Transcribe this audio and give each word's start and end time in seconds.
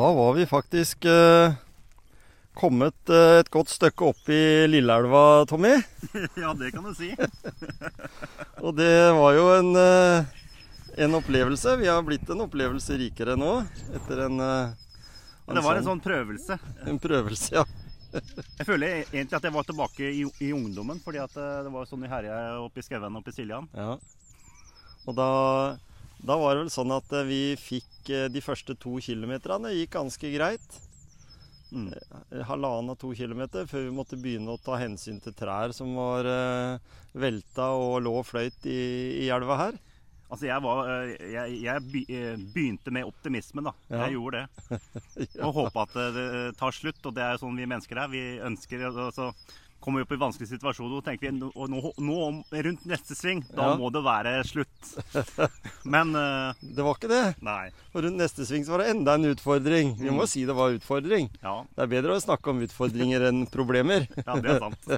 Da 0.00 0.12
var 0.12 0.32
vi 0.32 0.46
faktisk 0.46 1.04
eh, 1.04 1.52
kommet 2.54 3.10
eh, 3.12 3.40
et 3.42 3.50
godt 3.52 3.68
stykke 3.68 4.06
opp 4.08 4.30
i 4.32 4.64
Lilleelva, 4.64 5.44
Tommy. 5.44 5.74
ja, 6.40 6.54
det 6.56 6.70
kan 6.72 6.86
du 6.86 6.94
si. 6.96 7.10
Og 8.64 8.72
det 8.78 8.94
var 9.18 9.34
jo 9.36 9.42
en, 9.58 9.68
eh, 9.76 10.30
en 11.04 11.18
opplevelse. 11.18 11.74
Vi 11.82 11.90
har 11.92 12.00
blitt 12.06 12.32
en 12.32 12.40
opplevelse 12.46 12.96
rikere 13.02 13.36
nå 13.36 13.58
etter 13.98 14.24
en, 14.24 14.40
eh, 14.40 14.72
Men 15.44 15.60
det 15.60 15.66
var 15.68 15.82
en 15.82 15.90
sånn 15.90 16.00
prøvelse. 16.00 16.56
en 16.88 17.02
prøvelse, 17.04 17.60
ja. 17.60 17.66
Jeg 18.62 18.70
føler 18.70 19.02
egentlig 19.02 19.36
at 19.36 19.50
jeg 19.50 19.56
var 19.58 19.68
tilbake 19.68 20.08
i, 20.08 20.24
i 20.40 20.50
ungdommen, 20.56 21.04
fordi 21.04 21.20
at 21.20 21.36
eh, 21.36 21.60
det 21.68 21.74
var 21.76 21.92
sånn 21.92 22.08
vi 22.08 22.14
herja 22.14 22.40
oppe 22.64 22.80
i 22.80 22.88
skauen 22.88 23.20
oppe 23.20 23.36
i 23.36 23.36
Siljan. 23.36 23.68
ja. 23.76 23.98
Og 25.04 25.12
da, 25.16 25.28
da 26.20 26.36
var 26.36 26.54
det 26.54 26.64
vel 26.64 26.72
sånn 26.72 26.92
at 26.94 27.12
eh, 27.16 27.26
vi 27.28 27.42
fikk 27.60 28.12
eh, 28.12 28.28
de 28.32 28.42
første 28.44 28.76
to 28.80 28.98
kilometerne 29.02 29.72
gikk 29.72 29.94
ganske 29.96 30.32
greit. 30.34 30.80
Mm. 31.70 31.90
Eh, 31.94 32.40
Halvannen 32.48 32.92
av 32.92 32.98
to 33.00 33.12
kilometer 33.16 33.68
før 33.70 33.86
vi 33.86 33.94
måtte 33.94 34.18
begynne 34.20 34.52
å 34.52 34.60
ta 34.60 34.78
hensyn 34.80 35.20
til 35.24 35.36
trær 35.36 35.72
som 35.76 35.94
var 35.96 36.28
velta 37.16 37.70
og 37.78 38.02
lå 38.04 38.18
og 38.20 38.26
fløyt 38.28 38.68
i, 38.68 38.80
i 39.24 39.30
elva 39.32 39.56
her. 39.64 39.80
Altså, 40.30 40.46
jeg, 40.46 40.62
var, 40.62 40.90
jeg, 41.26 41.54
jeg 41.64 42.44
begynte 42.54 42.92
med 42.94 43.08
optimismen, 43.08 43.66
da. 43.66 43.72
Ja. 43.90 44.04
Jeg 44.04 44.14
gjorde 44.14 44.44
det. 44.44 44.78
Og 45.48 45.56
håpa 45.56 45.88
at 45.88 45.96
det 46.14 46.26
tar 46.60 46.76
slutt. 46.76 47.00
Og 47.02 47.16
det 47.16 47.24
er 47.24 47.34
jo 47.34 47.40
sånn 47.42 47.58
vi 47.58 47.66
mennesker 47.66 47.98
er. 47.98 48.12
Vi 48.12 48.22
ønsker 48.46 48.84
og 48.92 49.10
så 49.16 49.32
kommer 49.80 50.00
vi 50.00 50.04
opp 50.06 50.12
i 50.12 50.18
vanskelige 50.20 50.52
situasjoner 50.54 50.98
og 51.00 51.04
tenker 51.06 51.30
vi 51.30 51.38
nå, 51.38 51.48
nå, 51.72 51.92
nå 52.04 52.16
rundt 52.66 52.84
neste 52.88 53.16
sving, 53.16 53.40
da 53.56 53.70
Ja. 53.70 53.76
må 53.80 53.88
det 53.94 54.02
være 54.04 54.34
slutt. 54.44 54.90
Men 55.94 56.14
uh, 56.14 56.52
Det 56.60 56.84
var 56.84 56.98
ikke 56.98 57.10
det. 57.10 57.22
nei. 57.42 57.70
Og 57.94 58.04
rundt 58.04 58.20
neste 58.20 58.44
sving 58.48 58.64
så 58.66 58.74
var 58.76 58.84
det 58.84 58.90
enda 58.94 59.14
en 59.16 59.28
utfordring. 59.32 59.94
Vi 60.00 60.12
må 60.14 60.26
si 60.30 60.44
det 60.48 60.54
var 60.56 60.76
utfordring. 60.76 61.30
Ja, 61.42 61.56
Det 61.76 61.84
er 61.86 61.92
bedre 61.96 62.16
å 62.18 62.22
snakke 62.22 62.52
om 62.52 62.60
utfordringer 62.66 63.28
enn 63.30 63.46
problemer. 63.50 64.06
ja 64.26 64.36
det 64.40 64.56
er 64.56 64.64
sant. 64.66 64.90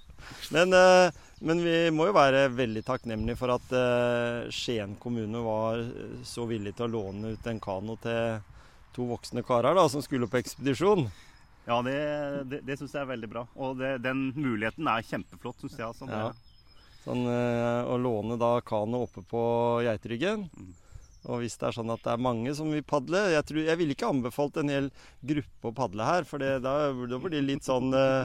Men, 0.54 0.72
uh, 0.74 1.10
men 1.40 1.62
vi 1.64 1.76
må 1.94 2.10
jo 2.10 2.12
være 2.16 2.48
veldig 2.52 2.82
takknemlige 2.84 3.38
for 3.40 3.54
at 3.54 3.70
uh, 3.72 4.48
Skien 4.52 4.96
kommune 5.00 5.40
var 5.44 5.80
så 6.28 6.44
villig 6.48 6.74
til 6.76 6.88
å 6.88 6.94
låne 6.98 7.32
ut 7.36 7.46
en 7.48 7.60
kano 7.62 7.96
til 8.02 8.40
to 8.92 9.06
voksne 9.08 9.44
karer 9.46 9.76
da, 9.78 9.86
som 9.88 10.02
skulle 10.04 10.28
på 10.28 10.40
ekspedisjon. 10.40 11.06
Ja, 11.68 11.80
det, 11.86 11.96
det, 12.50 12.62
det 12.66 12.76
syns 12.80 12.94
jeg 12.96 13.04
er 13.04 13.10
veldig 13.12 13.30
bra. 13.30 13.46
Og 13.60 13.78
det, 13.80 13.96
den 14.04 14.30
muligheten 14.36 14.88
er 14.90 15.06
kjempeflott, 15.06 15.60
syns 15.62 15.78
jeg. 15.78 15.86
Altså. 15.86 16.08
Ja. 16.10 16.30
Sånn, 17.04 17.24
eh, 17.30 17.80
å 17.88 17.96
låne 18.00 18.36
da 18.40 18.58
kano 18.64 19.04
oppe 19.06 19.24
på 19.28 19.42
Geitryggen. 19.86 20.48
Mm. 20.50 20.70
Og 21.28 21.42
hvis 21.42 21.58
det 21.60 21.66
er 21.68 21.76
sånn 21.76 21.92
at 21.92 22.00
det 22.04 22.12
er 22.14 22.22
mange 22.22 22.52
som 22.56 22.70
vil 22.72 22.84
padle 22.86 23.18
Jeg, 23.34 23.44
tror, 23.44 23.58
jeg 23.66 23.76
ville 23.76 23.92
ikke 23.92 24.08
anbefalt 24.08 24.56
en 24.56 24.70
hel 24.72 24.86
gruppe 25.20 25.68
å 25.68 25.74
padle 25.76 26.06
her, 26.06 26.24
for 26.28 26.40
det, 26.40 26.62
da, 26.64 26.74
da 26.96 27.18
blir 27.20 27.34
det 27.34 27.42
litt 27.44 27.66
sånn 27.66 27.92
eh, 27.92 28.24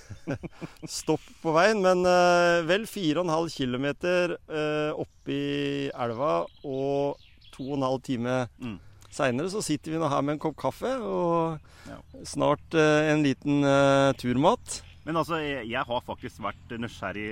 stopp 0.98 1.24
på 1.42 1.54
veien. 1.56 1.80
Men 1.84 2.04
eh, 2.04 2.60
vel 2.68 2.84
4,5 2.90 3.48
km 3.56 3.88
eh, 4.04 4.90
oppi 4.92 5.40
elva 5.94 6.34
og 6.64 7.24
2 7.56 7.80
12 7.80 8.02
time 8.04 8.36
Mm. 8.60 8.76
Seinere 9.14 9.50
så 9.52 9.62
sitter 9.64 9.92
vi 9.94 10.00
nå 10.02 10.08
her 10.10 10.22
med 10.26 10.36
en 10.36 10.42
kopp 10.42 10.56
kaffe 10.60 10.90
og 11.02 11.60
Ja. 11.86 12.00
snart 12.26 12.74
eh, 12.74 13.12
en 13.12 13.22
liten 13.22 13.62
eh, 13.64 14.12
turmat. 14.18 14.80
Men 15.06 15.20
altså, 15.20 15.36
jeg, 15.38 15.68
jeg 15.70 15.84
har 15.86 16.00
faktisk 16.02 16.40
vært 16.42 16.72
nysgjerrig 16.82 17.26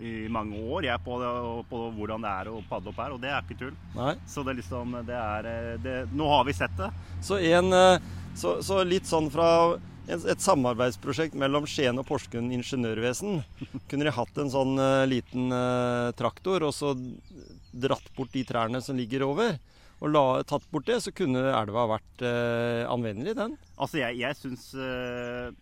i, 0.00 0.12
i 0.24 0.28
mange 0.32 0.56
år 0.56 0.86
jeg, 0.88 1.02
på, 1.04 1.18
på 1.68 1.80
hvordan 1.98 2.22
det 2.24 2.30
er 2.32 2.48
å 2.48 2.62
padle 2.70 2.94
opp 2.94 3.02
her, 3.02 3.12
og 3.12 3.20
det 3.20 3.28
er 3.28 3.42
ikke 3.44 3.58
tull. 3.60 3.74
Nei. 3.92 4.14
Så 4.24 4.40
det 4.46 4.54
er 4.54 4.60
liksom 4.62 4.94
det 5.04 5.18
er 5.18 5.48
eh, 5.50 5.74
det, 5.84 5.96
Nå 6.16 6.30
har 6.32 6.46
vi 6.48 6.54
sett 6.56 6.72
det. 6.80 6.88
Så, 7.20 7.36
en, 7.44 7.68
eh, 7.76 8.00
så, 8.40 8.54
så 8.64 8.80
litt 8.88 9.04
sånn 9.10 9.28
fra 9.34 9.50
et 10.10 10.40
samarbeidsprosjekt 10.42 11.36
mellom 11.38 11.68
Skien 11.70 12.00
og 12.00 12.06
Porsgrunn 12.08 12.48
ingeniørvesen. 12.56 13.42
Kunne 13.92 14.08
de 14.08 14.14
hatt 14.16 14.40
en 14.40 14.48
sånn 14.50 14.80
eh, 14.80 15.04
liten 15.12 15.52
traktor 16.18 16.64
og 16.66 16.72
så 16.74 16.94
dratt 17.70 18.08
bort 18.16 18.32
de 18.34 18.42
trærne 18.48 18.80
som 18.82 18.96
ligger 18.98 19.22
over, 19.28 19.58
og 20.00 20.12
la, 20.14 20.24
tatt 20.48 20.64
bort 20.72 20.88
det, 20.88 20.98
så 21.04 21.12
kunne 21.12 21.42
elva 21.52 21.84
vært 21.92 22.24
eh, 22.24 22.84
anvendelig, 22.88 23.34
den. 23.36 23.56
Altså, 23.76 24.00
jeg, 24.00 24.20
jeg 24.22 24.38
syns 24.38 24.70
øh, 24.76 25.52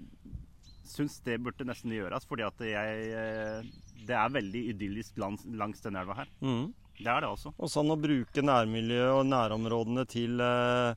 Syns 0.89 1.19
det 1.27 1.37
burde 1.45 1.67
nesten 1.69 1.93
gjøres, 1.93 2.25
fordi 2.27 2.47
at 2.47 2.63
jeg 2.65 3.09
eh, 3.13 3.67
Det 4.09 4.15
er 4.17 4.33
veldig 4.33 4.63
idyllisk 4.73 5.19
langs, 5.21 5.45
langs 5.59 5.83
denne 5.85 6.01
elva 6.01 6.17
her. 6.23 6.31
Mm. 6.41 6.71
Det 6.99 7.11
er 7.13 7.23
det 7.23 7.29
også. 7.31 7.53
Og 7.59 7.71
sånn 7.71 7.93
å 7.95 7.99
bruke 8.01 8.43
nærmiljøet 8.43 9.19
og 9.19 9.29
nærområdene 9.29 10.07
til 10.11 10.41
øh, 10.43 10.95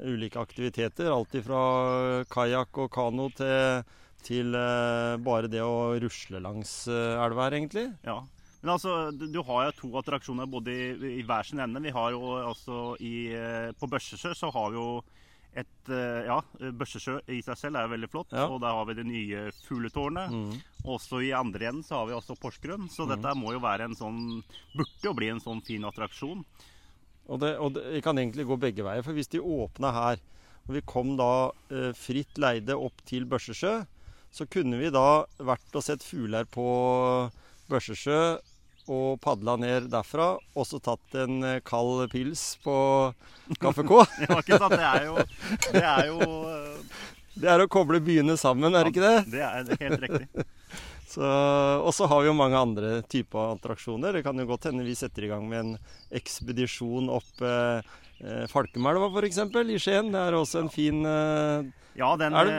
ulike 0.00 0.40
aktiviteter. 0.40 1.10
Alt 1.12 1.36
fra 1.44 1.60
kajakk 2.30 2.80
og 2.86 2.90
kano 2.94 3.28
til, 3.36 3.84
til 4.26 4.56
bare 5.26 5.50
det 5.52 5.62
å 5.62 5.92
rusle 6.02 6.40
langs 6.42 6.72
elva 6.90 7.46
her, 7.46 7.58
egentlig. 7.60 7.86
Ja. 8.06 8.22
Men 8.64 8.78
altså, 8.78 9.10
du, 9.12 9.42
har 9.44 9.66
jo 9.66 9.72
to 9.76 9.88
attraksjoner 10.00 10.48
både 10.48 10.72
i, 10.72 10.84
i 11.20 11.24
hver 11.28 11.44
sin 11.44 11.60
ende. 11.60 11.82
Vi 11.84 11.92
har 11.92 12.14
jo 12.14 12.32
altså 12.40 12.94
i, 12.96 13.28
eh, 13.36 13.74
På 13.76 13.90
Børsesjø 13.92 14.32
så 14.32 14.48
har 14.54 14.70
vi 14.72 14.78
jo 14.80 15.02
et 15.54 15.90
eh, 15.92 16.24
Ja, 16.30 16.38
Børsesjø 16.72 17.18
i 17.28 17.42
seg 17.44 17.58
selv 17.60 17.76
er 17.76 17.84
jo 17.84 17.92
veldig 17.92 18.08
flott. 18.08 18.32
Ja. 18.32 18.46
Og 18.48 18.62
der 18.64 18.72
har 18.72 18.88
vi 18.88 18.96
det 18.96 19.04
nye 19.04 19.42
fugletårnet. 19.66 20.32
Mm. 20.32 20.54
Også 20.94 21.20
i 21.20 21.34
andre 21.36 21.68
enden 21.68 21.84
så 21.84 21.98
har 21.98 22.08
vi 22.08 22.16
også 22.16 22.38
Porsgrunn. 22.40 22.88
Så 22.88 23.04
dette 23.10 23.34
må 23.36 23.52
jo 23.52 23.60
være 23.60 23.90
en 23.90 23.98
sånn 23.98 24.22
Burde 24.72 25.10
jo 25.10 25.12
bli 25.18 25.28
en 25.34 25.44
sånn 25.44 25.60
fin 25.66 25.84
attraksjon. 25.84 26.40
Og, 27.24 27.36
det, 27.44 27.52
og 27.60 27.76
det 27.76 28.00
kan 28.04 28.16
egentlig 28.20 28.48
gå 28.48 28.58
begge 28.64 28.88
veier. 28.88 29.04
For 29.04 29.12
hvis 29.16 29.28
de 29.36 29.44
åpna 29.44 29.92
her, 29.92 30.24
og 30.64 30.72
vi 30.78 30.84
kom 30.88 31.18
da 31.20 31.52
eh, 31.68 31.92
fritt 31.96 32.40
leide 32.40 32.80
opp 32.80 33.04
til 33.04 33.28
Børsesjø, 33.28 33.76
så 34.32 34.48
kunne 34.48 34.80
vi 34.80 34.88
da 34.88 35.22
vært 35.36 35.76
og 35.76 35.84
sett 35.84 36.02
fugler 36.02 36.48
på 36.48 36.64
Børsesjø 37.68 38.18
og 38.90 39.20
padla 39.24 39.56
ned 39.60 39.88
derfra, 39.92 40.34
og 40.36 40.68
så 40.68 40.80
tatt 40.82 41.16
en 41.22 41.40
eh, 41.46 41.60
kald 41.64 42.06
pils 42.12 42.54
på 42.64 42.76
Kaffe 43.60 43.84
K. 43.86 44.02
Ja, 44.26 44.38
ikke 44.40 44.60
sant? 44.60 44.76
Det 44.76 44.88
er 44.90 45.06
jo, 45.08 45.16
det 45.72 45.84
er 45.84 46.10
jo 46.10 46.28
eh, 46.50 47.00
Det 47.34 47.50
er 47.54 47.64
å 47.64 47.70
koble 47.70 48.02
byene 48.04 48.36
sammen, 48.40 48.74
er 48.74 48.84
det 48.86 48.94
ikke 48.94 49.06
det? 49.06 49.16
Det 49.32 49.44
er 49.44 49.86
helt 49.86 50.04
riktig. 50.06 50.46
Og 51.14 51.92
så 51.94 52.08
har 52.10 52.22
vi 52.22 52.26
jo 52.26 52.34
mange 52.34 52.58
andre 52.58 52.96
typer 53.06 53.52
attraksjoner. 53.54 54.16
Det 54.16 54.24
kan 54.26 54.38
jo 54.40 54.48
godt 54.48 54.66
hende 54.66 54.86
vi 54.86 54.96
setter 54.98 55.26
i 55.26 55.30
gang 55.30 55.44
med 55.46 55.60
en 55.60 55.76
ekspedisjon 56.18 57.10
opp 57.12 57.44
eh, 57.44 57.84
eh, 58.24 58.44
Falkemelva 58.50 59.12
f.eks. 59.12 59.38
i 59.38 59.78
Skien. 59.78 60.10
Det 60.14 60.24
er 60.24 60.38
også 60.38 60.64
en 60.64 60.72
fin 60.74 61.04
eh, 61.06 61.70
Ja, 62.00 62.14
den, 62.18 62.34
elv. 62.34 62.58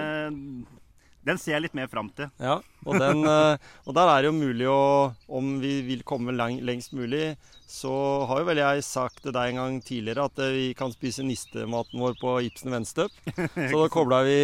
Den 1.25 1.40
ser 1.41 1.56
jeg 1.56 1.66
litt 1.66 1.75
mer 1.78 1.90
fram 1.90 2.12
til. 2.16 2.30
Ja, 2.41 2.59
og, 2.86 2.97
den, 3.02 3.25
eh, 3.34 3.58
og 3.86 3.97
der 3.97 4.12
er 4.12 4.24
det 4.24 4.30
jo 4.30 4.38
mulig 4.38 4.68
å 4.69 4.80
Om 5.25 5.56
vi 5.63 5.80
vil 5.88 6.03
komme 6.08 6.36
lang, 6.36 6.59
lengst 6.66 6.94
mulig, 6.96 7.36
så 7.66 7.91
har 8.30 8.44
jo 8.44 8.47
vel 8.52 8.62
jeg 8.62 8.84
sagt 8.86 9.24
til 9.25 9.34
deg 9.36 9.52
en 9.52 9.59
gang 9.59 9.78
tidligere 9.84 10.28
at 10.30 10.41
eh, 10.46 10.53
vi 10.53 10.66
kan 10.78 10.94
spise 10.94 11.25
nistematen 11.25 12.02
vår 12.02 12.18
på 12.22 12.36
Ibsen 12.47 12.74
Venstøp. 12.75 13.13
Så 13.72 13.75
da 13.81 13.88
kobla 13.91 14.22
vi, 14.28 14.40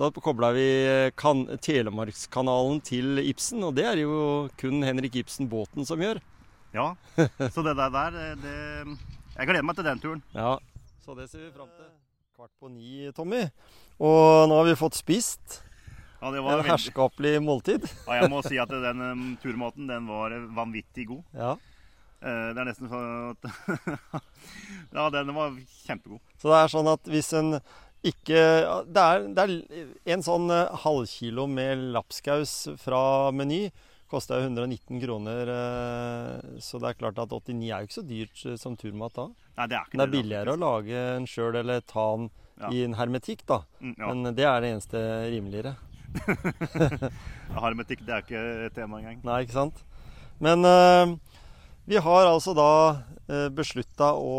da 0.00 0.10
kobla 0.16 0.54
vi 0.56 0.68
kan, 1.20 1.44
Telemarkskanalen 1.62 2.80
til 2.84 3.20
Ibsen, 3.22 3.62
og 3.68 3.76
det 3.76 3.88
er 3.92 4.04
jo 4.04 4.14
kun 4.60 4.80
Henrik 4.86 5.20
Ibsen-båten 5.20 5.86
som 5.88 6.00
gjør. 6.02 6.22
Ja, 6.74 6.94
Så 7.54 7.62
det 7.62 7.76
der, 7.78 7.90
der 7.94 8.16
eh, 8.18 8.32
det, 8.42 8.96
Jeg 9.36 9.46
gleder 9.46 9.66
meg 9.66 9.76
til 9.76 9.86
den 9.86 10.00
turen. 10.02 10.24
Ja, 10.34 10.56
Så 11.04 11.14
det 11.14 11.28
ser 11.30 11.44
vi 11.44 11.52
fram 11.52 11.68
til. 11.76 11.92
Kvart 12.34 12.50
på 12.58 12.66
ni, 12.72 13.12
Tommy. 13.14 13.44
Og 14.02 14.48
nå 14.50 14.56
har 14.58 14.66
vi 14.66 14.74
fått 14.74 14.96
spist. 14.98 15.60
Ja, 16.24 16.30
det 16.32 16.38
En 16.40 16.44
var 16.46 16.56
veldig, 16.56 16.70
herskapelig 16.72 17.34
måltid. 17.44 17.84
ja, 18.06 18.14
jeg 18.22 18.30
må 18.32 18.40
si 18.46 18.56
at 18.56 18.70
den 18.72 19.00
um, 19.04 19.24
turmaten 19.42 19.90
den 19.90 20.06
var 20.08 20.32
vanvittig 20.56 21.04
god. 21.10 21.22
Ja. 21.36 21.50
Eh, 22.24 22.46
det 22.56 22.62
er 22.62 22.68
nesten 22.70 22.88
sånn 22.88 23.34
at 23.34 24.22
Ja, 24.96 25.10
den 25.12 25.34
var 25.36 25.52
kjempegod. 25.84 26.22
Så 26.40 26.48
det 26.48 26.60
er 26.62 26.72
sånn 26.72 26.88
at 26.94 27.10
hvis 27.12 27.28
en 27.36 27.58
ikke 28.04 28.40
Det 28.92 29.00
er, 29.02 29.22
det 29.32 29.44
er 29.44 30.14
en 30.16 30.24
sånn 30.24 30.48
eh, 30.52 30.72
halvkilo 30.84 31.44
med 31.48 31.84
lapskaus 31.96 32.54
fra 32.80 33.30
Meny. 33.32 33.66
Kosta 34.08 34.36
jo 34.38 34.46
119 34.48 35.00
kroner, 35.02 35.48
eh, 35.50 36.58
så 36.62 36.78
det 36.80 36.90
er 36.90 36.98
klart 37.00 37.20
at 37.20 37.32
89 37.32 37.68
er 37.72 37.80
jo 37.84 37.88
ikke 37.88 37.96
så 37.98 38.04
dyrt 38.08 38.42
eh, 38.48 38.56
som 38.60 38.76
turmat 38.80 39.16
da. 39.16 39.24
Nei, 39.56 39.66
det 39.72 39.78
er 39.78 39.88
ikke 39.88 39.96
Men 39.96 40.04
det 40.04 40.08
er 40.08 40.16
billigere 40.18 40.54
å 40.56 40.60
lage 40.60 41.04
en 41.16 41.28
sjøl 41.28 41.60
eller 41.60 41.84
ta 41.88 42.04
den 42.16 42.30
Ja. 42.60 42.68
i 42.70 42.84
en 42.86 42.94
hermetikk, 42.94 43.40
da. 43.48 43.62
Mm, 43.80 43.94
ja. 43.98 44.12
Men 44.12 44.34
det 44.36 44.44
er 44.46 44.60
det 44.62 44.68
eneste 44.76 45.00
rimeligere. 45.32 45.72
Hermetikk 47.64 48.04
det 48.06 48.14
er 48.14 48.24
ikke 48.24 48.44
et 48.68 48.76
tema 48.76 49.00
engang. 49.00 49.20
Nei, 49.26 49.42
ikke 49.44 49.56
sant? 49.58 49.82
Men 50.42 50.64
eh, 50.68 51.14
vi 51.90 52.00
har 52.00 52.30
altså 52.30 52.54
da 52.56 52.70
uh, 53.28 53.48
beslutta 53.54 54.12
å 54.16 54.38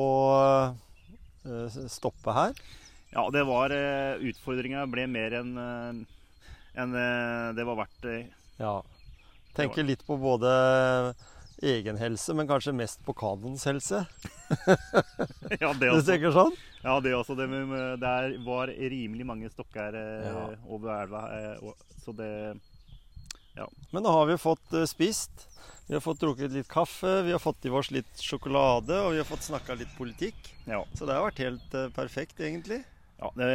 eh, 1.45 1.79
stoppe 1.91 2.33
her. 2.35 2.57
Ja, 3.15 3.23
det 3.31 3.45
var 3.47 3.71
uh, 3.71 4.19
Utfordringa 4.27 4.83
ble 4.91 5.05
mer 5.07 5.37
enn 5.39 5.53
eh, 5.61 6.03
enn, 6.75 6.95
eh, 6.95 7.53
det 7.55 7.63
var 7.63 7.79
verdt. 7.79 8.05
eh. 8.11 8.25
Ja. 8.59 8.81
Tenker 9.55 9.83
litt 9.87 10.03
på 10.07 10.17
både 10.19 10.51
egen 11.63 11.97
helse, 11.97 12.33
men 12.35 12.47
kanskje 12.47 12.73
mest 12.75 12.99
på 13.05 13.13
kanoens 13.15 13.63
helse. 13.65 14.01
ja, 15.61 15.71
det 15.71 15.91
også. 15.91 16.01
Du 16.01 16.09
tenker 16.09 16.35
sånn? 16.35 16.57
Ja, 16.85 16.99
det 17.01 17.15
også. 17.17 17.33
Det, 17.37 17.47
med, 17.49 17.99
det 17.99 18.13
var 18.45 18.69
rimelig 18.69 19.25
mange 19.25 19.49
stokker 19.49 19.95
eh, 19.97 20.27
Ja. 20.29 20.45
over 20.69 20.91
elva. 21.01 21.23
Eh, 21.33 21.73
så 22.05 22.13
det 22.13 22.29
Men 23.91 24.03
nå 24.03 24.11
har 24.11 24.25
vi 24.29 24.37
fått 24.37 24.73
eh, 24.73 24.85
spist. 24.85 25.47
Vi 25.87 25.93
har 25.93 26.01
fått 26.01 26.21
drukket 26.21 26.53
litt 26.53 26.69
kaffe, 26.69 27.21
vi 27.25 27.31
har 27.33 27.41
fått 27.41 27.65
i 27.65 27.69
oss 27.69 27.91
litt 27.93 28.21
sjokolade, 28.21 28.97
og 29.05 29.11
vi 29.13 29.19
har 29.21 29.27
fått 29.29 29.45
snakka 29.45 29.75
litt 29.77 29.91
politikk. 29.97 30.47
Ja. 30.65 30.79
Så 30.97 31.05
det 31.05 31.13
har 31.13 31.27
vært 31.27 31.41
helt 31.43 31.75
perfekt, 31.93 32.39
egentlig. 32.41 32.79
ja 33.21 33.29
det, 33.37 33.49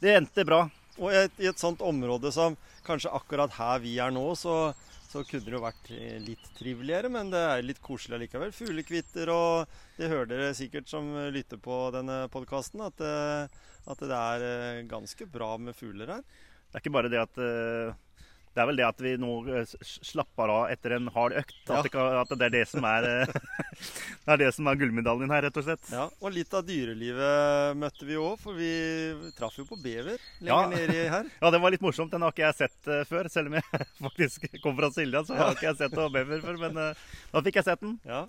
det 0.00 0.14
endte 0.16 0.46
bra. 0.48 0.62
Og 0.96 1.10
i 1.12 1.18
et, 1.26 1.40
i 1.44 1.48
et 1.50 1.60
sånt 1.60 1.82
område 1.84 2.32
som 2.32 2.56
kanskje 2.86 3.12
akkurat 3.12 3.52
her 3.58 3.82
vi 3.84 3.98
er 4.00 4.12
nå, 4.16 4.24
så, 4.38 4.72
så 5.14 5.22
kunne 5.28 5.46
det 5.46 5.54
jo 5.54 5.62
vært 5.62 5.90
eh, 5.94 6.16
litt 6.22 6.46
triveligere, 6.58 7.10
men 7.12 7.30
det 7.30 7.42
er 7.46 7.62
litt 7.62 7.80
koselig 7.84 8.18
allikevel. 8.18 8.54
Fuglekvitter, 8.54 9.30
og 9.30 9.76
det 9.98 10.10
hører 10.10 10.30
dere 10.32 10.56
sikkert 10.58 10.90
som 10.90 11.12
lytter 11.34 11.60
på 11.62 11.76
denne 11.94 12.24
podkasten, 12.34 12.82
at, 12.82 13.04
eh, 13.04 13.68
at 13.94 14.02
det 14.02 14.18
er 14.18 14.46
eh, 14.48 14.80
ganske 14.90 15.28
bra 15.30 15.52
med 15.62 15.78
fugler 15.78 16.16
her. 16.16 16.26
Det 16.26 16.80
er 16.80 16.82
ikke 16.82 16.96
bare 16.96 17.12
det 17.12 17.22
at 17.22 17.38
eh, 17.38 17.94
Det 18.54 18.62
er 18.62 18.68
vel 18.70 18.76
det 18.78 18.84
at 18.86 19.00
vi 19.02 19.12
nå 19.18 19.30
eh, 19.50 19.64
slapper 19.82 20.50
av 20.54 20.68
etter 20.70 20.92
en 20.94 21.08
hard 21.10 21.32
økt. 21.40 21.56
Ja. 21.66 21.80
At, 21.80 21.88
det, 21.90 22.02
at 22.22 22.34
det 22.38 22.46
er 22.46 22.52
det 22.54 22.60
som 22.70 22.84
er 22.86 23.06
eh, 23.08 23.32
Det 24.24 24.30
er 24.36 24.40
det 24.44 24.50
som 24.54 24.68
er 24.70 24.78
gullmedaljen 24.78 25.32
her, 25.34 25.42
rett 25.48 25.58
og 25.58 25.66
slett. 25.66 25.88
Ja, 25.90 26.04
Og 26.22 26.32
litt 26.36 26.54
av 26.54 26.62
dyrelivet 26.68 27.74
møtte 27.80 28.06
vi 28.08 28.14
òg, 28.20 28.38
for 28.40 28.54
vi 28.54 28.70
traff 29.36 29.58
jo 29.58 29.66
på 29.68 29.76
bever 29.82 30.16
lenger 30.38 30.52
Ja. 30.54 30.60
nedi 30.70 31.02
her. 31.16 31.26
Ja, 31.42 31.50
det 31.50 31.60
var 31.64 31.74
litt 31.74 31.82
morsomt. 31.84 32.14
Den 32.14 32.22
har 32.22 32.30
ikke 32.32 32.46
jeg 32.46 32.58
sett 32.62 32.88
eh, 32.94 33.02
før. 33.10 33.28
Selv 33.34 33.50
om 33.50 33.58
jeg 33.58 33.84
faktisk 34.06 34.46
kom 34.62 34.78
fra 34.78 34.92
Siljan, 34.94 35.26
så 35.26 35.34
har 35.40 35.52
ikke 35.58 35.68
jeg 35.72 35.80
sett 35.82 35.98
bever 36.14 36.40
før. 36.46 36.62
Men 36.68 36.80
da 37.34 37.42
fikk 37.44 37.58
jeg 37.60 37.68
sett 37.72 37.82
den. 37.82 37.98
Ja, 38.06 38.24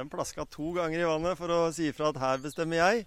Den 0.00 0.08
plaska 0.08 0.44
to 0.48 0.72
ganger 0.72 1.02
i 1.02 1.06
vannet 1.08 1.36
for 1.36 1.50
å 1.52 1.60
si 1.74 1.90
ifra 1.90 2.08
at 2.14 2.16
'her 2.22 2.38
bestemmer 2.40 2.78
jeg'. 2.80 3.04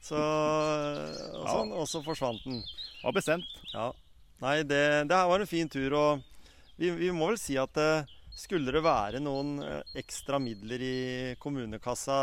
Så, 0.00 0.16
og, 0.16 1.42
Ja. 1.44 1.50
sånn, 1.52 1.72
og 1.76 1.84
så 1.90 2.00
forsvant 2.00 2.40
den. 2.46 2.62
Var 3.02 3.12
bestemt. 3.12 3.44
Ja. 3.74 3.90
Nei, 4.40 4.62
det, 4.64 4.80
det 5.10 5.16
her 5.16 5.28
var 5.28 5.42
en 5.42 5.50
fin 5.50 5.68
tur, 5.68 5.94
og 5.98 6.22
vi, 6.80 6.88
vi 6.96 7.10
må 7.12 7.28
vel 7.28 7.38
si 7.40 7.58
at 7.60 7.76
eh, 7.80 8.08
skulle 8.32 8.72
det 8.72 8.80
være 8.84 9.20
noen 9.20 9.58
eh, 9.64 9.94
ekstra 10.00 10.40
midler 10.40 10.80
i 10.80 10.98
kommunekassa 11.42 12.16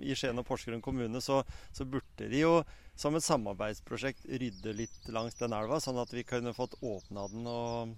i 0.00 0.16
Skien 0.16 0.40
og 0.40 0.46
Porsgrunn 0.48 0.84
kommune, 0.84 1.20
så, 1.20 1.42
så 1.76 1.84
burde 1.84 2.30
de 2.32 2.44
jo 2.46 2.54
som 2.98 3.14
et 3.14 3.26
samarbeidsprosjekt 3.26 4.24
rydde 4.26 4.74
litt 4.74 5.10
langs 5.14 5.36
den 5.38 5.54
elva, 5.54 5.78
sånn 5.82 6.00
at 6.02 6.10
vi 6.16 6.24
kunne 6.26 6.56
fått 6.56 6.78
åpna 6.80 7.28
den 7.30 7.46
og 7.46 7.92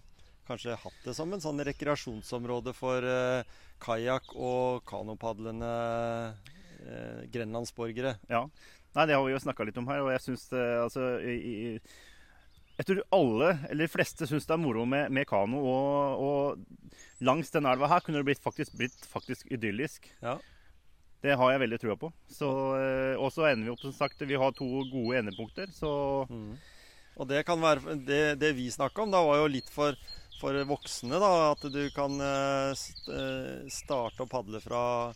kanskje 0.51 0.77
hatt 0.83 1.07
det 1.07 1.15
som 1.17 1.31
en 1.33 1.43
sånn 1.43 1.63
rekreasjonsområde 1.65 2.75
for 2.77 3.07
eh, 3.07 3.47
kajakk- 3.81 4.35
og 4.35 4.83
kanopadlende 4.91 5.71
eh, 6.83 7.25
grenlandsborgere. 7.33 8.17
Ja. 8.29 8.45
Nei, 8.97 9.07
det 9.07 9.15
har 9.15 9.23
vi 9.23 9.33
jo 9.37 9.43
snakka 9.43 9.65
litt 9.69 9.79
om 9.79 9.87
her, 9.89 10.03
og 10.03 10.11
jeg 10.17 10.25
synes, 10.27 10.49
eh, 10.51 10.77
altså 10.83 11.13
i, 11.23 11.37
i, 11.39 12.10
Jeg 12.81 12.87
tror 12.89 13.01
alle, 13.13 13.51
eller 13.69 13.85
de 13.85 13.93
fleste, 13.93 14.25
syns 14.25 14.47
det 14.49 14.55
er 14.57 14.61
moro 14.63 14.87
med, 14.89 15.11
med 15.13 15.27
kano. 15.29 15.59
Og, 15.69 16.23
og 16.25 17.25
langs 17.27 17.53
den 17.53 17.69
elva 17.69 17.91
her 17.93 18.01
kunne 18.01 18.23
det 18.23 18.29
blitt 18.31 18.41
faktisk, 18.41 18.73
blitt 18.81 19.05
faktisk 19.11 19.51
idyllisk. 19.53 20.09
Ja. 20.25 20.39
Det 21.21 21.37
har 21.37 21.53
jeg 21.53 21.61
veldig 21.61 21.79
trua 21.83 21.99
på. 22.01 22.09
Så, 22.33 22.49
eh, 22.81 23.21
og 23.21 23.29
så 23.35 23.51
ender 23.51 23.69
vi 23.69 23.75
opp 23.75 23.83
som 23.85 23.93
sagt 23.93 24.25
Vi 24.25 24.39
har 24.41 24.55
to 24.57 24.69
gode 24.89 25.21
endepunkter, 25.21 25.69
så 25.77 25.91
Mm. 26.31 26.57
Og 27.21 27.29
det 27.29 27.45
kan 27.45 27.61
være 27.61 27.99
Det, 28.07 28.39
det 28.41 28.55
vi 28.57 28.71
snakka 28.71 29.03
om, 29.03 29.11
da 29.13 29.21
var 29.21 29.43
jo 29.43 29.53
litt 29.53 29.69
for, 29.69 29.97
for 30.41 30.57
voksne, 30.65 31.19
da. 31.21 31.53
At 31.53 31.67
du 31.69 31.83
kan 31.93 32.17
eh, 32.17 32.73
eh, 33.13 33.69
starte 33.69 34.25
å 34.25 34.31
padle 34.31 34.63
fra 34.65 35.13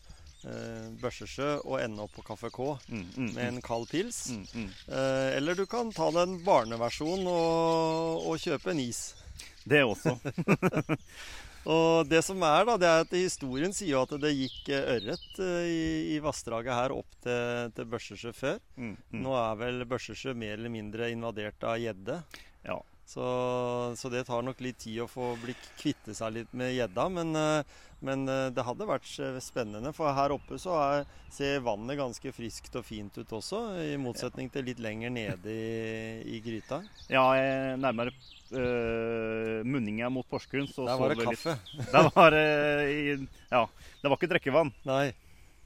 Børsesjø 1.00 1.50
og 1.62 1.78
ende 1.80 2.04
opp 2.04 2.14
på 2.18 2.24
Kafé 2.26 2.50
K 2.52 2.66
mm, 2.88 3.04
mm, 3.16 3.30
med 3.36 3.44
en 3.46 3.62
kald 3.64 3.88
pils. 3.90 4.26
mm, 4.34 4.44
mm. 4.52 4.68
Eh, 4.88 5.28
eller 5.38 5.56
du 5.56 5.64
kan 5.70 5.92
ta 5.94 6.10
den 6.14 6.36
barneversjonen 6.44 7.30
og, 7.30 8.28
og 8.28 8.42
kjøpe 8.42 8.74
en 8.74 8.84
is. 8.84 9.06
Det 9.64 9.80
også. 9.84 10.18
Og 11.64 12.04
det 12.08 12.20
som 12.24 12.42
er, 12.44 12.66
da, 12.68 12.76
det 12.76 12.88
er 12.88 13.02
at 13.06 13.14
historien 13.16 13.72
sier 13.72 14.02
at 14.04 14.12
det 14.20 14.34
gikk 14.36 14.68
eh, 14.68 14.88
ørret 14.98 15.38
eh, 15.40 15.68
i, 15.68 15.84
i 16.12 16.18
vassdraget 16.20 16.76
her 16.76 16.92
opp 16.92 17.14
til, 17.24 17.70
til 17.76 17.88
Børsesjø 17.88 18.32
før. 18.36 18.58
Mm, 18.76 18.90
mm. 18.98 19.22
Nå 19.24 19.36
er 19.40 19.54
vel 19.62 19.86
Børsesjø 19.88 20.34
mer 20.36 20.58
eller 20.58 20.72
mindre 20.72 21.08
invadert 21.14 21.64
av 21.64 21.78
gjedde. 21.80 22.18
Ja. 22.68 22.76
Så, 23.04 23.24
så 24.00 24.08
det 24.08 24.24
tar 24.26 24.42
nok 24.46 24.60
litt 24.64 24.78
tid 24.80 25.02
å 25.04 25.08
få 25.10 25.34
bli 25.42 25.52
kvitte 25.78 26.14
seg 26.16 26.32
litt 26.38 26.54
med 26.56 26.72
gjedda. 26.72 27.04
Men, 27.12 27.34
eh, 27.36 27.82
men 28.04 28.24
eh, 28.32 28.46
det 28.56 28.64
hadde 28.64 28.86
vært 28.88 29.10
eh, 29.20 29.36
spennende, 29.44 29.92
for 29.96 30.08
her 30.16 30.32
oppe 30.34 30.56
så 30.60 30.72
er, 30.80 31.04
ser 31.32 31.60
vannet 31.66 31.98
ganske 32.00 32.32
friskt 32.32 32.74
og 32.80 32.86
fint 32.88 33.18
ut 33.20 33.34
også. 33.36 33.60
I 33.92 33.98
motsetning 34.00 34.48
til 34.54 34.64
litt 34.70 34.80
lenger 34.82 35.12
nede 35.12 35.52
i, 35.52 36.36
i 36.36 36.40
gryta. 36.44 36.80
ja, 37.12 37.26
nærmere 37.76 38.14
uh, 38.54 39.60
munninga 39.68 40.08
mot 40.12 40.26
Porsgrunn 40.30 40.68
så 40.70 40.86
Der 40.88 40.98
var 41.00 41.12
det 41.12 41.18
det 41.20 41.28
litt- 41.28 41.44
kaffe. 41.44 41.58
Der 41.92 42.08
var 42.14 42.38
i, 42.40 43.18
Ja, 43.52 43.66
det 44.00 44.10
var 44.10 44.16
ikke 44.18 44.32
drikkevann. 44.32 44.72
Nei. 44.88 45.12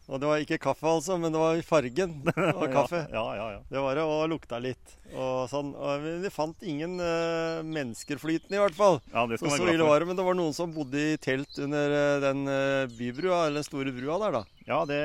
Og 0.09 0.17
det 0.17 0.29
var 0.31 0.41
ikke 0.41 0.57
kaffe, 0.63 0.89
altså, 0.89 1.19
men 1.21 1.35
det 1.35 1.41
var 1.41 1.59
fargen. 1.69 2.15
av 2.33 2.65
kaffe. 2.73 3.03
Ja, 3.13 3.25
ja, 3.37 3.47
ja. 3.59 3.61
Det 3.69 3.83
var 3.85 3.99
det, 3.99 4.07
og 4.09 4.23
lukta 4.33 4.61
litt. 4.65 4.95
Og 5.13 5.51
sånn. 5.53 5.75
Og 5.77 6.07
vi 6.25 6.31
fant 6.33 6.65
ingen 6.65 6.97
uh, 6.97 7.61
mennesker 7.61 8.21
flytende, 8.21 8.57
i 8.57 8.63
hvert 8.63 8.79
fall. 8.79 8.97
ja 9.13 9.27
det 9.29 9.37
skal 9.37 9.53
så 9.53 9.61
man 9.61 9.75
ille 9.75 9.89
var 9.91 10.01
det, 10.01 10.09
men 10.09 10.17
det 10.17 10.25
var 10.25 10.39
noen 10.39 10.57
som 10.57 10.73
bodde 10.73 11.03
i 11.13 11.19
telt 11.21 11.61
under 11.61 11.97
eh, 11.99 12.17
den 12.25 12.41
uh, 12.49 12.89
bybrua, 12.97 13.45
eller 13.47 13.61
den 13.61 13.69
store 13.69 13.93
brua 13.93 14.17
der, 14.25 14.41
da. 14.41 14.65
Ja, 14.71 14.81
det 14.89 15.03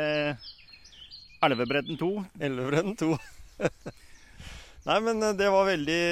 Elvebredden 1.43 1.99
2. 1.99 2.11
Elvebredden 2.39 2.95
2. 2.95 3.11
Nei, 4.87 4.99
men 5.03 5.19
eh, 5.19 5.35
det 5.35 5.51
var 5.51 5.67
veldig 5.67 6.03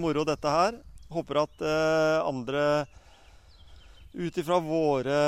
moro, 0.00 0.24
dette 0.28 0.52
her. 0.52 0.80
Håper 1.12 1.42
at 1.44 1.64
uh, 1.64 2.24
andre 2.28 2.62
ut 4.18 4.38
ifra 4.40 4.58
våre 4.58 5.18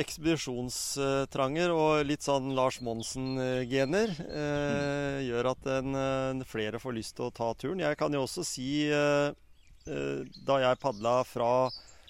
ekspedisjonstranger 0.00 1.72
og 1.74 2.06
litt 2.08 2.24
sånn 2.24 2.54
Lars 2.56 2.78
Monsen-gener 2.84 4.14
eh, 4.24 5.18
gjør 5.26 5.50
at 5.52 5.68
en, 5.74 6.44
flere 6.48 6.80
får 6.80 6.96
lyst 6.96 7.18
til 7.18 7.28
å 7.28 7.34
ta 7.34 7.50
turen. 7.60 7.82
Jeg 7.84 7.98
kan 8.00 8.14
jo 8.16 8.24
også 8.24 8.46
si 8.48 8.88
eh, 8.88 9.28
eh, 9.84 10.24
Da 10.48 10.60
jeg 10.64 10.80
padla 10.80 11.20
fra 11.28 11.68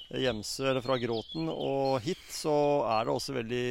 Gjemsø 0.08 0.70
eller 0.70 0.80
fra 0.80 0.94
Gråten 0.96 1.50
og 1.52 1.98
hit, 2.00 2.22
så 2.32 2.52
er 2.88 3.04
det 3.04 3.12
også 3.12 3.34
veldig 3.36 3.64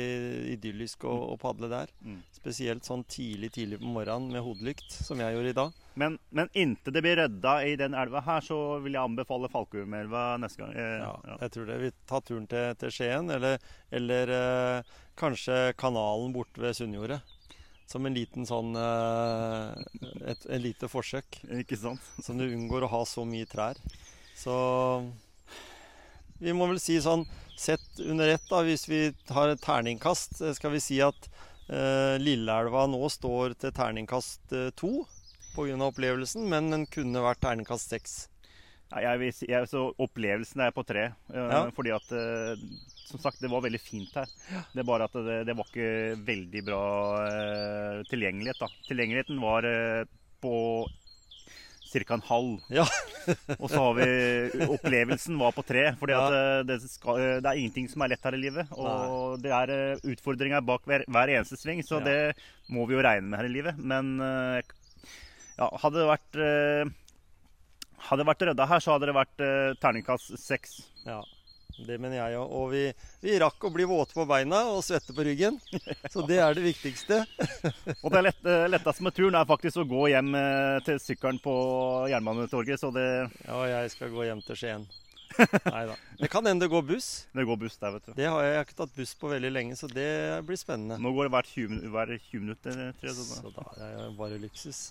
idyllisk 0.54 1.08
å, 1.10 1.14
å 1.34 1.38
padle 1.42 1.70
der. 1.72 1.90
Mm. 2.06 2.20
Spesielt 2.36 2.86
sånn 2.86 3.02
tidlig 3.10 3.50
tidlig 3.56 3.80
på 3.82 3.90
morgenen 3.90 4.30
med 4.36 4.46
hodelykt, 4.46 4.86
som 4.94 5.18
jeg 5.24 5.34
gjorde 5.34 5.50
i 5.50 5.58
dag. 5.58 5.80
Men, 5.98 6.20
men 6.30 6.52
inntil 6.54 6.94
det 6.94 7.02
blir 7.02 7.18
rydda 7.18 7.56
i 7.66 7.74
den 7.82 7.98
elva 7.98 8.22
her, 8.28 8.46
så 8.46 8.60
vil 8.86 8.94
jeg 8.94 9.10
anbefale 9.10 9.50
Falkumelva 9.50 10.28
neste 10.44 10.62
gang. 10.62 10.78
Eh, 10.78 10.94
Ja, 11.02 11.16
ja. 11.26 11.40
jeg 11.42 11.56
tror 11.56 11.72
det. 11.72 11.80
Vi 11.82 11.92
tar 12.14 12.22
turen 12.30 12.46
til, 12.54 12.70
til 12.84 12.94
Skien, 12.94 13.34
eller, 13.34 13.58
eller 13.90 14.36
eh, 14.38 14.96
kanskje 15.18 15.60
kanalen 15.82 16.38
borte 16.38 16.62
ved 16.62 16.78
Sunnjordet. 16.78 17.20
Som 17.88 18.06
en 18.06 18.14
liten 18.14 18.46
sånn 18.46 18.76
eh, 18.78 19.74
et, 20.28 20.46
et 20.46 20.62
lite 20.62 20.90
forsøk. 20.92 21.42
Ikke 21.64 21.80
sant? 21.82 22.04
Som 22.22 22.38
du 22.38 22.46
unngår 22.46 22.86
å 22.86 22.94
ha 22.94 23.06
så 23.10 23.26
mye 23.26 23.48
trær. 23.50 23.80
Så 24.38 24.54
vi 26.40 26.54
må 26.54 26.68
vel 26.72 26.80
si 26.82 27.00
sånn 27.04 27.26
Sett 27.58 27.98
under 28.06 28.30
ett, 28.30 28.44
da, 28.52 28.60
hvis 28.62 28.84
vi 28.86 29.00
har 29.34 29.50
et 29.50 29.62
terningkast, 29.66 30.36
eh, 30.46 30.52
skal 30.54 30.76
vi 30.76 30.82
si 30.84 31.00
at 31.02 31.26
eh, 31.74 32.14
Lilleelva 32.22 32.84
nå 32.86 33.00
står 33.10 33.56
til 33.58 33.74
terningkast 33.74 34.54
eh, 34.54 34.68
to 34.78 34.92
pga. 35.56 35.74
opplevelsen, 35.88 36.46
men 36.52 36.70
den 36.70 36.84
kunne 36.86 37.24
vært 37.26 37.42
terningkast 37.42 37.90
seks. 37.90 38.14
Ja, 38.92 39.16
jeg 39.18 39.34
jeg, 39.50 39.66
så 39.72 39.88
opplevelsen 39.98 40.62
er 40.68 40.76
på 40.76 40.86
tre. 40.86 41.08
eh, 41.34 41.50
Ja. 41.50 41.64
Fordi 41.74 41.96
at 41.98 42.14
Som 43.08 43.20
sagt, 43.24 43.42
det 43.42 43.50
var 43.50 43.66
veldig 43.66 43.82
fint 43.82 44.14
her. 44.14 44.30
Det 44.76 44.84
er 44.84 44.86
bare 44.86 45.10
at 45.10 45.14
det, 45.18 45.40
det 45.50 45.58
var 45.58 45.66
ikke 45.66 46.22
veldig 46.28 46.64
bra 46.68 46.82
eh, 47.26 48.04
tilgjengelighet. 48.12 48.60
da. 48.60 48.68
Tilgjengeligheten 48.86 49.42
var 49.42 49.66
eh, 49.66 50.06
på 50.44 50.86
ca. 51.92 52.14
en 52.18 52.22
halv. 52.28 52.60
Ja. 52.70 52.86
Og 53.62 53.70
så 53.72 53.80
har 53.82 53.94
vi 53.98 54.66
opplevelsen 54.68 55.38
var 55.40 55.52
på 55.56 55.64
tre. 55.68 55.86
For 56.00 56.10
Ja. 56.12 56.22
eh, 56.28 56.64
det, 56.68 56.78
eh, 56.84 57.40
det 57.42 57.46
er 57.52 57.58
ingenting 57.62 57.90
som 57.90 58.02
er 58.06 58.10
lett 58.14 58.24
her 58.24 58.38
i 58.38 58.42
livet. 58.42 58.68
Og 58.78 59.42
det 59.42 59.52
er 59.52 59.74
eh, 59.76 60.04
utfordringer 60.14 60.62
bak 60.66 60.86
hver, 60.86 61.04
hver 61.08 61.34
eneste 61.36 61.58
sving, 61.60 61.82
så 61.84 62.00
Ja. 62.00 62.06
det 62.06 62.36
må 62.70 62.86
vi 62.88 62.96
jo 62.96 63.02
regne 63.04 63.28
med 63.30 63.40
her 63.40 63.48
i 63.50 63.54
livet. 63.56 63.78
Men 63.78 64.18
ja, 64.20 65.70
hadde 65.82 65.98
det 66.04 66.10
vært 66.12 66.40
hadde 68.08 68.22
det 68.22 68.28
vært 68.30 68.44
rydda 68.46 68.68
her, 68.70 68.80
så 68.84 68.94
hadde 68.94 69.08
det 69.10 69.16
vært 69.18 69.80
terningkast 69.82 70.38
seks. 70.40 70.78
Ja, 71.06 71.22
det 71.86 71.98
mener 72.02 72.18
jeg 72.18 72.38
òg. 72.40 72.54
Og 72.58 72.70
vi, 72.74 72.84
vi 73.22 73.38
rakk 73.42 73.68
å 73.68 73.72
bli 73.74 73.86
våte 73.90 74.16
på 74.18 74.26
beina 74.30 74.64
og 74.72 74.84
svette 74.86 75.16
på 75.16 75.26
ryggen. 75.28 75.60
Så 76.14 76.26
det 76.28 76.40
er 76.44 76.58
det 76.58 76.66
viktigste. 76.66 77.24
Og 78.04 78.14
det 78.14 78.24
lett, 78.26 78.46
eh, 78.48 78.68
letteste 78.72 79.06
med 79.06 79.16
turen 79.18 79.38
er 79.38 79.50
faktisk 79.50 79.82
å 79.82 79.88
gå 79.88 80.08
hjem 80.14 80.34
eh, 80.38 80.78
til 80.88 81.00
sykkelen 81.02 81.40
på 81.44 81.54
Jernbanetorget, 82.12 82.80
så 82.82 82.90
det 82.96 83.08
Ja, 83.46 83.60
jeg 83.70 83.92
skal 83.94 84.12
gå 84.14 84.26
hjem 84.28 84.42
til 84.46 84.60
Skien. 84.60 84.86
Neida. 85.66 85.96
Det 86.20 86.30
kan 86.32 86.46
hende 86.46 86.66
det 86.66 86.72
går 86.72 86.86
buss. 86.88 87.10
Det 87.36 87.46
går 87.46 87.60
buss 87.62 87.78
der, 87.82 87.94
vet 87.98 88.08
du. 88.08 88.14
Det 88.18 88.30
har 88.30 88.44
jeg, 88.44 88.54
jeg 88.54 88.60
har 88.60 88.68
ikke 88.68 88.80
tatt 88.82 88.96
buss 88.98 89.14
på 89.20 89.32
veldig 89.32 89.52
lenge, 89.54 89.78
så 89.80 89.90
det 89.92 90.10
blir 90.48 90.60
spennende. 90.60 91.00
Nå 91.04 91.14
går 91.16 91.28
det 91.28 91.34
hvert 91.36 91.52
20, 91.54 91.82
hver 91.94 92.14
20 92.16 92.46
minutter, 92.46 92.80
tror 93.00 93.12
jeg. 93.12 93.18
Så 93.18 93.28
sånn. 93.30 93.58
da 93.58 93.68
er 93.90 93.98
det 94.02 94.10
bare 94.18 94.42
luksus. 94.42 94.82